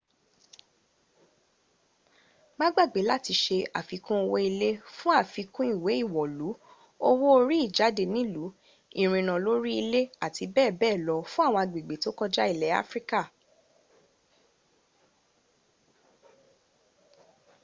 [2.59, 6.47] má gbàgbé làti se àfikún owó ìlé fún àfikún ìwẹ́ ìwọ̀lú
[7.09, 8.43] owó orí ìjádẹ nìlú
[9.01, 13.21] ìrìnnà lórí ilè àti bẹ́ẹ̀bẹ́ẹ̀ lọ fún àwọn agbègbè tó kọjá ilẹ̀ áfríká